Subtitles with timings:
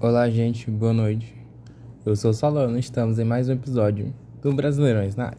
[0.00, 1.32] Olá, gente, boa noite.
[2.04, 5.38] Eu sou o Solano, estamos em mais um episódio do Brasileirões na área.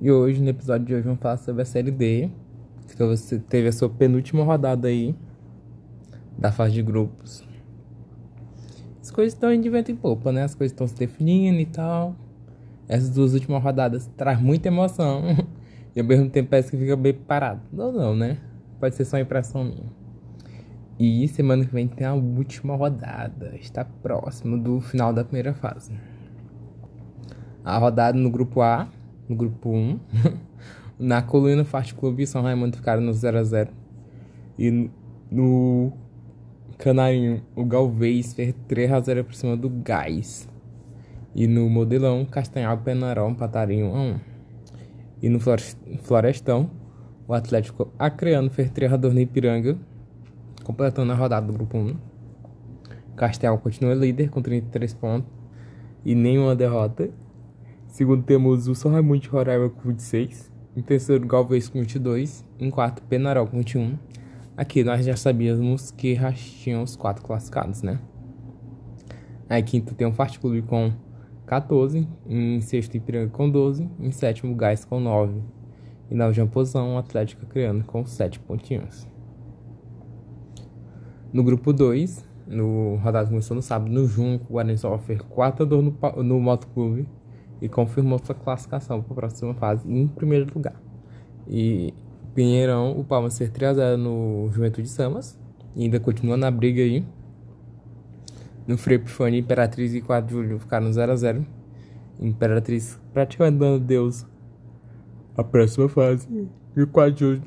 [0.00, 2.28] E hoje, no episódio de hoje, vamos falar sobre a Série D,
[2.88, 5.14] que teve a sua penúltima rodada aí
[6.36, 7.46] da fase de grupos.
[9.00, 10.42] As coisas estão indo de vento em popa, né?
[10.42, 12.16] As coisas estão se definindo e tal.
[12.88, 15.22] Essas duas últimas rodadas traz muita emoção
[15.94, 17.62] e ao mesmo tempo parece que fica bem parado.
[17.72, 18.38] Não, não, né?
[18.80, 20.05] Pode ser só impressão minha.
[20.98, 23.54] E semana que vem tem a última rodada.
[23.60, 25.92] Está próximo do final da primeira fase.
[27.62, 28.88] A rodada no grupo A,
[29.28, 30.00] no grupo 1.
[30.98, 33.68] Na coluna Fast Club e São Raimundo ficaram no 0x0.
[34.58, 34.90] E
[35.30, 35.92] no
[36.78, 40.48] Canarinho, o Galvez fez 3x0 por cima do Gás.
[41.34, 44.20] E no Modelão, Castanhal Penarol empataram 1x1.
[45.20, 45.38] E no
[46.02, 46.70] Florestão,
[47.28, 49.78] o Atlético Acreano fez 3x2 no Ipiranga
[50.66, 51.96] completando a rodada do grupo 1.
[53.14, 55.30] Castel continua líder com 33 pontos
[56.04, 57.08] e nenhuma derrota.
[57.86, 60.52] Segundo temos o São Raimundo de Roraima com 26.
[60.76, 62.44] Em terceiro, Galvez com 22.
[62.58, 63.96] Em quarto, Penarol com 21.
[64.56, 68.00] Aqui nós já sabíamos que já tinham os quatro classificados, né?
[69.48, 70.92] Aí quinto tem o Fast Clube com
[71.46, 72.08] 14.
[72.28, 73.88] Em sexto, Ipiranga com 12.
[74.00, 75.40] Em sétimo, Gás com 9.
[76.10, 79.15] E na o Atlético Criando com 7 pontinhos.
[81.36, 85.68] No grupo 2, no rodada começou no sábado, no Junco, o Guarani sofreu 4 a
[85.68, 87.06] no, no Motoclube
[87.60, 90.80] e confirmou sua classificação para a próxima fase em primeiro lugar.
[91.46, 91.92] E
[92.34, 95.38] Pinheirão, o Palmas ser 3x0 no Juventude Samas,
[95.74, 97.04] e ainda continua na briga aí.
[98.66, 101.44] No Frei Epifani, Imperatriz e 4 de Julho ficaram 0x0.
[102.18, 104.24] Imperatriz praticamente dando Deus
[105.36, 106.26] a próxima fase.
[106.74, 107.42] E o 4 de Julho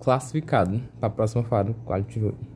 [0.00, 2.55] classificado para a próxima fase, 4 de Julho.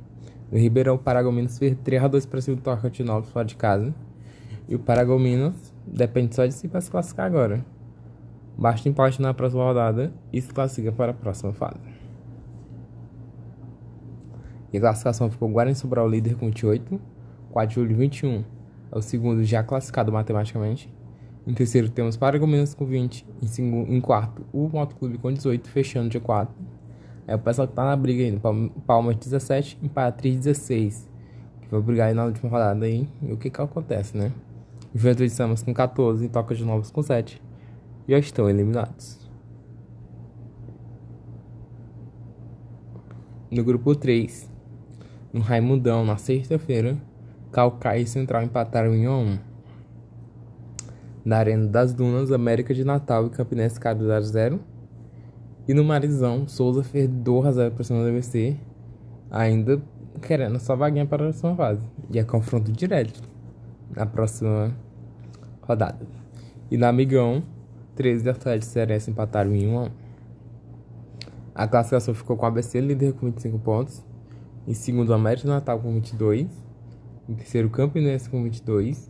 [0.51, 3.95] No Ribeirão, o Paragominas fez 3x2 para cima do Tocantinópolis fora de casa.
[4.69, 7.65] E o Paragominas depende só de si para se classificar agora.
[8.59, 11.81] Basta empate na próxima rodada e se classifica para a próxima fase.
[14.73, 17.01] E a classificação ficou Guarani Sobral líder com 28,
[17.51, 18.45] 4 de julho 21
[18.93, 20.93] é o segundo já classificado matematicamente.
[21.47, 23.27] Em terceiro temos Paragominas com 20,
[23.59, 26.55] em, em quarto o Motoclube com 18, fechando dia 4.
[27.27, 28.41] É o pessoal que tá na briga ainda.
[28.87, 31.09] Palmas 17, Imperatriz 16.
[31.63, 33.09] Que vai brigar aí na última rodada aí.
[33.23, 34.33] E o que que acontece, né?
[34.95, 37.41] Juventude Samas com 14 e Toca de Novos com 7.
[38.09, 39.21] Já estão eliminados.
[43.51, 44.49] No grupo 3,
[45.33, 46.97] no Raimundão, na sexta-feira,
[47.53, 49.39] Calcaia e Central empataram em 1
[51.25, 54.59] Na Arena das Dunas, América de Natal e Campinense Cado 0x0.
[55.71, 58.57] E no Marizão, Souza fez 2 a 0 para cima do ABC,
[59.31, 59.81] ainda
[60.21, 61.87] querendo sua vaguinha para a próxima fase.
[62.13, 63.23] E é confronto direto
[63.95, 64.77] na próxima
[65.63, 66.05] rodada.
[66.73, 67.45] E no Amigão,
[67.95, 69.91] 13 Atlético Cearense empataram em 1 a 1.
[71.55, 74.05] A classificação ficou com o ABC líder com 25 pontos.
[74.67, 76.49] Em segundo, América Natal com 22.
[77.29, 79.09] Em terceiro, Campinense com 22.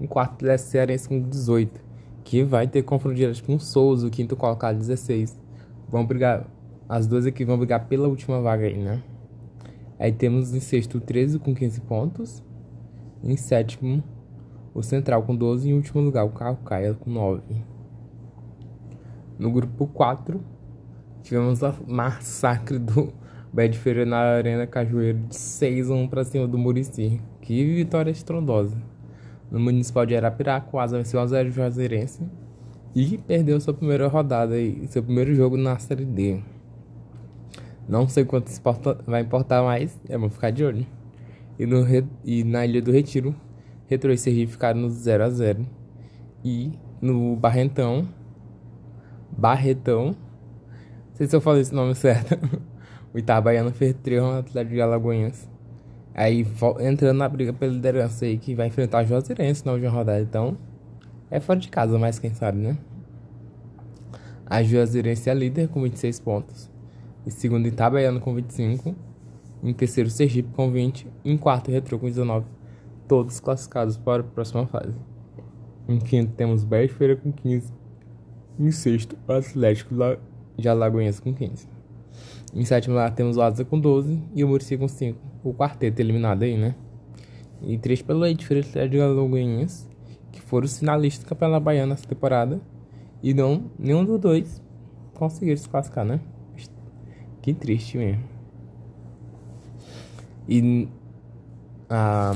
[0.00, 1.80] Em quarto, Atlético Cearense com 18.
[2.22, 5.47] Que vai ter confronto direto com o Souza, o quinto colocado, 16
[5.90, 6.46] vão brigar.
[6.88, 9.02] As duas equipes vão brigar pela última vaga aí, né?
[9.98, 12.42] Aí temos em sexto o 13 com 15 pontos.
[13.22, 14.02] Em sétimo,
[14.72, 15.68] o Central com 12.
[15.68, 17.42] E em último lugar, o Calcaia com 9.
[19.38, 20.40] No grupo 4,
[21.22, 23.12] tivemos a massacre do
[23.52, 27.20] Bad Feira na Arena Cajueiro de 6 a 1 para cima do Murici.
[27.42, 28.76] Que vitória estrondosa.
[29.50, 32.28] No Municipal de Arapiraca, o Asa venceu a 0 Juazeirense
[32.94, 36.40] e perdeu sua primeira rodada e seu primeiro jogo na Série D.
[37.88, 38.50] Não sei quanto
[39.06, 40.86] vai importar mais, é bom ficar de olho.
[41.58, 41.84] E, no,
[42.24, 43.34] e na Ilha do Retiro,
[43.86, 45.66] Retro e Sergipe ficaram no 0 a 0
[46.44, 48.08] E no Barrentão,
[49.30, 52.38] Barretão, não sei se eu falei esse nome certo,
[53.12, 55.48] o Itabaiano fez 3 no Atlético de Alagoinhas.
[56.14, 56.46] Aí
[56.80, 60.58] entrando na briga pela liderança aí, que vai enfrentar o Juazeirense na última rodada, então
[61.30, 62.78] é fora de casa, mas quem sabe, né?
[64.46, 66.70] A Juazeirense é líder com 26 pontos.
[67.26, 68.94] Em segundo, Itabaiano com 25.
[69.62, 71.06] Em terceiro, Sergipe com 20.
[71.24, 72.46] Em quarto, Retro com 19.
[73.06, 74.94] Todos classificados para a próxima fase.
[75.86, 77.72] Em quinto, temos Bahia Feira com 15.
[78.58, 79.94] Em sexto, o Atlético
[80.56, 81.68] de Alagoinhas com 15.
[82.54, 85.18] Em sétimo lugar, temos o Asa com 12 e o Murici com 5.
[85.44, 86.74] O quarteto eliminado aí, né?
[87.60, 89.87] E três pelo Leite Feira de Alagoinhas
[90.48, 92.60] foram os finalistas do Campeonato Baiano nessa temporada.
[93.22, 94.62] E não, nenhum dos dois
[95.14, 96.20] conseguiram se classificar, né?
[97.42, 98.24] Que triste mesmo.
[100.48, 100.88] E
[101.90, 102.34] a,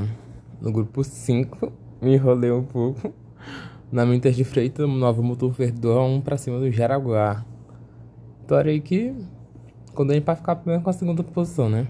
[0.61, 1.71] No grupo 5,
[2.01, 3.11] me enrolei um pouco.
[3.91, 7.45] Na Minter de Freitas, Nova Motor Verdor, um pra cima do Jaraguá.
[8.39, 9.15] Vitória aí que
[9.93, 11.87] quando a gente vai ficar primeiro com a segunda posição, né?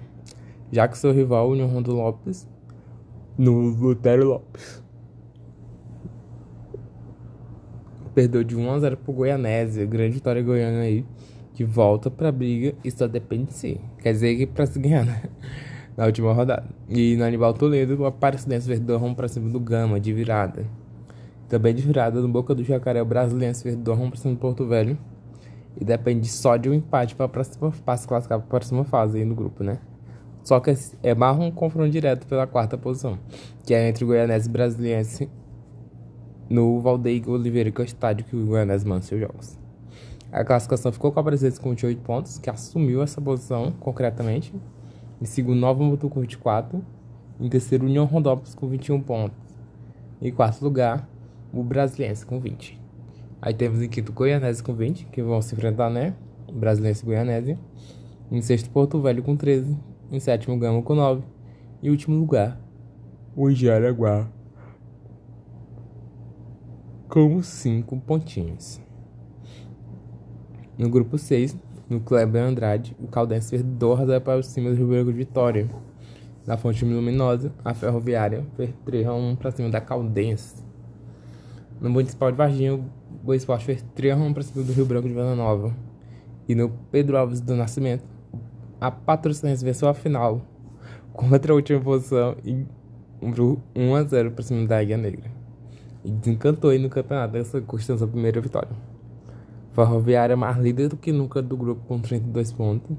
[0.71, 2.47] Já que seu rival, o Rondo Lopes,
[3.37, 4.82] no Lutério Lopes.
[8.13, 9.85] Perdeu de 1 a 0 pro Goianésia.
[9.85, 11.05] Grande vitória goiana aí.
[11.53, 13.81] Que volta pra briga e só depende de si.
[13.99, 15.23] Quer dizer que pra se ganhar, né?
[15.97, 16.65] Na última rodada.
[16.89, 20.65] E no Anibal Toledo, o Aparecidense Verdão pra cima do Gama, de virada.
[21.47, 24.97] Também de virada no Boca do Jacaré, o Brasiliense Verdão pra cima do Porto Velho.
[25.79, 29.25] E depende só de um empate pra, próxima, pra se classificar pra próxima fase aí
[29.25, 29.79] no grupo, né?
[30.43, 33.17] Só que é mais um confronto direto pela quarta posição,
[33.65, 35.29] que é entre o Goianese e Brasiliense
[36.49, 39.57] no Valdeir Oliveira, que é que o Goianese manda seus jogos.
[40.31, 44.53] A classificação ficou com a presença com 28 pontos, que assumiu essa posição concretamente.
[45.21, 46.83] Em segundo, Nova Mutu com 24.
[47.39, 49.37] Em terceiro, União Rondópolis com 21 pontos.
[50.21, 51.07] Em quarto lugar,
[51.53, 52.81] o Brasiliense com 20.
[53.41, 56.15] Aí temos em quinto Goianese com 20, que vão se enfrentar, né?
[56.51, 57.57] Brasiliense e Goianese.
[58.31, 59.77] Em sexto, Porto Velho com 13.
[60.11, 61.21] Em sétimo, Gama com 9.
[61.81, 62.59] E último lugar,
[63.35, 64.27] o Jaraguá
[67.13, 68.81] com 5 pontinhos.
[70.75, 71.55] No grupo 6,
[71.87, 75.69] no Kleber Andrade, o Caldense fez 2 a para cima do Rio Branco de Vitória.
[76.43, 80.55] Na Fonte Luminosa, a Ferroviária fez 3 a 1 para cima da Caldense.
[81.79, 82.83] No Municipal de Varginha, o
[83.23, 85.71] Boa Esporte fez 3 a 1 para cima do Rio Branco de Vila Nova.
[86.49, 88.03] E no Pedro Alves do Nascimento,
[88.81, 90.41] a Patrocinense venceu a final
[91.13, 92.65] contra a última posição e
[93.75, 95.32] 1 a 0 para cima da Águia Negra.
[96.03, 98.71] E desencantou aí no campeonato, essa custando sua primeira vitória.
[99.73, 102.95] Ferroviária mais líder do que nunca do grupo com 32 pontos.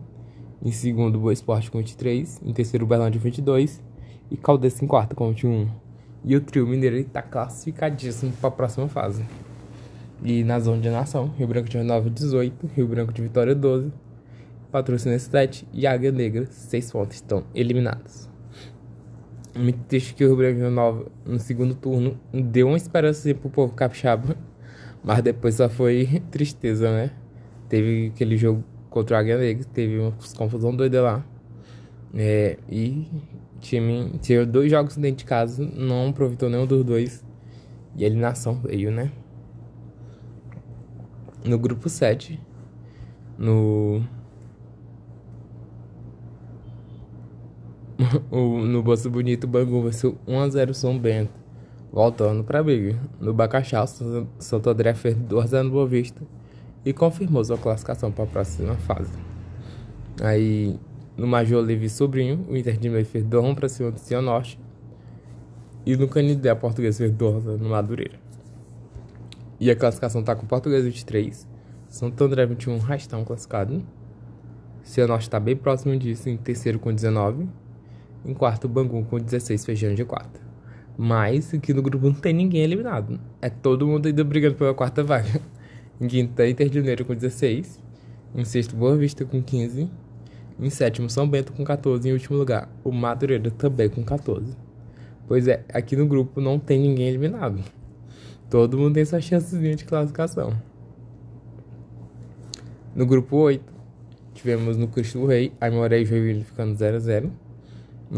[0.62, 2.40] Em segundo, Boa Esporte com 23.
[2.44, 3.82] Em terceiro, Berlândia com 22.
[4.30, 5.68] E Caldense em quarto com 21.
[6.24, 9.24] E o trio mineiro está classificadíssimo para a próxima fase.
[10.22, 13.92] E na zona de nação, Rio Branco de Renova 18, Rio Branco de Vitória 12,
[14.72, 18.33] Patrocínio 7 e Águia Negra 6 pontos estão eliminados.
[19.56, 23.46] Muito triste que o Rio Branco de Renova no segundo turno deu uma esperança para
[23.46, 24.36] o povo capixaba
[25.04, 27.10] mas depois só foi tristeza, né?
[27.68, 31.24] Teve aquele jogo contra o Águia Negra, teve uma confusão doida lá.
[32.14, 33.06] É, e
[33.60, 37.24] time tinha dois jogos dentro de casa, não aproveitou nenhum dos dois.
[37.96, 39.12] E a eliminação veio, né?
[41.44, 42.40] No grupo 7,
[43.38, 44.02] no.
[48.30, 51.32] no Bolsa Bonito, o Bangu venceu 1x0 São Bento.
[51.92, 56.22] Voltando para a briga, no Bacaxá, Santo André fez 2 anos Boa Vista
[56.84, 59.12] e confirmou sua classificação para a próxima fase.
[60.20, 60.76] Aí,
[61.16, 64.58] no Major Levi Sobrinho, o Inter de Meio fez 2 para cima do Cianorte
[65.86, 68.18] e no Canidé, a Portuguesa fez 2 no Madureira.
[69.60, 71.46] E a classificação está com Português 23,
[71.88, 73.80] Santo André 21 já estão classificados.
[74.82, 77.48] Cianorte está bem próximo disso, em terceiro com 19.
[78.24, 80.40] Em quarto, Bangu com 16, fechando de 4.
[80.96, 83.20] Mas aqui no grupo não tem ninguém eliminado.
[83.42, 85.40] É todo mundo ainda brigando pela quarta vaga.
[86.00, 87.80] Em quinta, Inter de Janeiro com 16.
[88.34, 89.88] Em sexto, Boa Vista com 15.
[90.58, 92.08] Em sétimo, São Bento com 14.
[92.08, 94.56] Em último lugar, o Madureira também com 14.
[95.26, 97.62] Pois é, aqui no grupo não tem ninguém eliminado.
[98.50, 100.52] Todo mundo tem sua chancezinha de classificação.
[102.94, 103.64] No grupo 8,
[104.34, 107.32] tivemos no Cristo Rei, Aimoré e Joinville ficando 0 a 0 No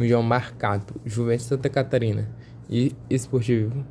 [0.05, 2.29] João Marcato, Juventus Santa Catarina
[2.69, 3.85] e esportivo.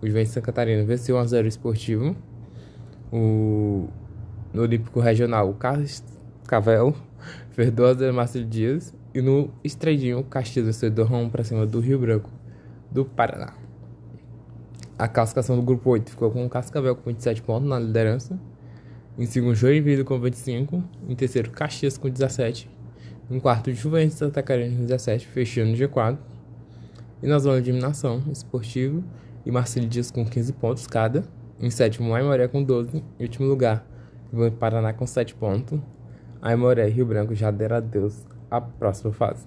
[0.00, 2.16] O Juventus Santa Catarina venceu 1x0 esportivo.
[3.12, 3.88] O,
[4.52, 6.02] no Olímpico Regional, o Carlos
[6.46, 6.96] Cavel
[7.50, 8.94] fez 2x0 Márcio Dias.
[9.14, 12.30] E no Estreidinho, o Castilho venceu 2x1 para cima do Rio Branco,
[12.90, 13.52] do Paraná.
[14.98, 18.38] A classificação do grupo 8 ficou com o Cascavel com 27 pontos na liderança.
[19.18, 20.82] Em segundo, Joinville com 25.
[21.08, 22.70] Em terceiro, Caxias com 17.
[23.30, 26.18] Em quarto, Juventus Santa Catarina com 17, fechando o G4.
[27.22, 29.04] E na zona de eliminação, Esportivo
[29.46, 31.24] e Marcelo Dias com 15 pontos cada.
[31.60, 33.02] Em sétimo, Aimoré com 12.
[33.18, 33.86] Em último lugar,
[34.58, 35.78] Paraná com 7 pontos.
[36.40, 39.46] Aimoré e Rio Branco já deram adeus à próxima fase.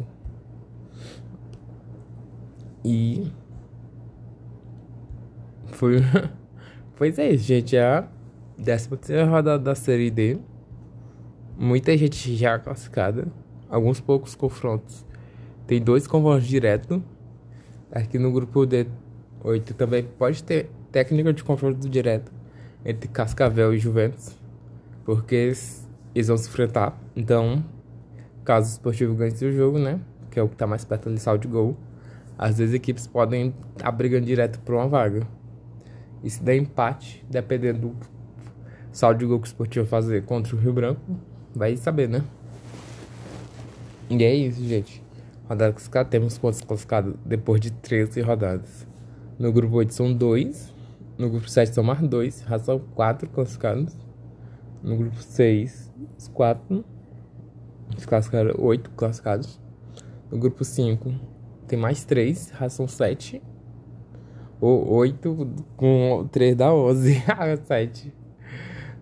[2.85, 3.31] E.
[5.67, 5.97] Foi.
[6.95, 7.75] pois é isso, gente.
[7.75, 8.07] É a
[8.57, 10.37] 13 rodada da Série D.
[11.57, 13.27] Muita gente já classificada.
[13.69, 15.05] Alguns poucos confrontos.
[15.67, 17.01] Tem dois confrontos diretos
[17.95, 22.29] Aqui no grupo D8 também pode ter técnica de confronto direto
[22.83, 24.35] entre Cascavel e Juventus,
[25.05, 25.33] porque
[26.13, 26.99] eles vão se enfrentar.
[27.15, 27.63] Então,
[28.43, 30.01] caso o Esportivo ganhe o jogo, né?
[30.29, 31.77] Que é o que tá mais perto de saldo de gol,
[32.37, 35.25] As duas equipes podem estar brigando direto por uma vaga.
[36.21, 37.95] E se der empate, dependendo do
[38.91, 41.17] saldo de gol que o Esportivo fazer contra o Rio Branco,
[41.55, 42.21] vai saber, né?
[44.09, 45.03] E é isso, gente.
[45.49, 48.87] Rodada classificada, temos pontos classificados depois de 13 rodadas.
[49.37, 50.73] No grupo 8 são 2.
[51.17, 52.45] No grupo 7 são mais 2.
[52.47, 53.95] Já são 4 classificados.
[54.83, 56.85] No grupo 6, os 4.
[57.97, 59.59] Os classificaram 8 classificados.
[60.31, 61.13] No grupo 5
[61.67, 62.53] tem mais 3.
[62.59, 63.41] Já são 7.
[64.61, 67.23] Ou 8 com 3 dá 11.
[67.65, 68.13] 7.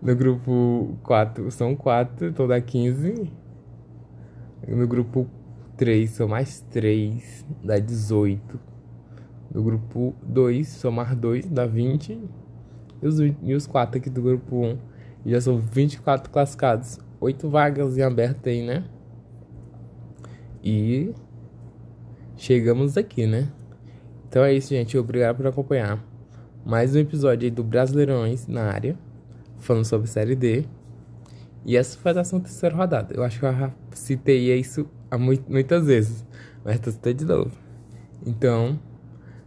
[0.01, 3.31] No grupo 4 são 4, então dá 15.
[4.67, 5.27] No grupo
[5.77, 8.60] 3 são mais 3, dá 18.
[9.53, 12.20] No grupo 2 são mais 2, dá 20.
[13.01, 14.77] E os, e os 4 aqui do grupo 1
[15.25, 17.00] já são 24 classificados.
[17.20, 18.84] 8 vagas em aberto aí, né?
[20.63, 21.13] E
[22.36, 23.50] chegamos aqui, né?
[24.27, 24.98] Então é isso, gente.
[24.98, 26.03] Obrigado por acompanhar
[26.65, 28.98] mais um episódio aí do Brasileirões na área
[29.60, 30.65] falando sobre Série D.
[31.65, 33.13] E essa foi a nossa terceira rodada.
[33.15, 34.88] Eu acho que eu já citei isso
[35.48, 36.25] muitas vezes,
[36.63, 37.51] mas tô citando de novo.
[38.25, 38.79] Então,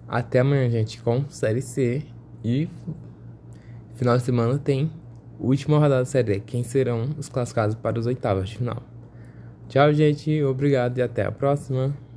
[0.06, 2.02] até amanhã, gente, com Série C.
[2.44, 2.68] E
[3.94, 4.90] final de semana tem
[5.40, 6.40] última rodada da Série D.
[6.40, 8.82] Quem serão os classificados para os oitavos de final.
[9.68, 10.42] Tchau, gente.
[10.44, 11.96] Obrigado e até a próxima.